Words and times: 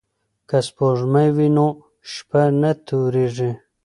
که 0.49 0.57
سپوږمۍ 0.67 1.29
وي 1.35 1.47
نو 1.55 1.67
شپه 2.11 2.41
نه 2.61 2.71
تورېږي. 2.85 3.51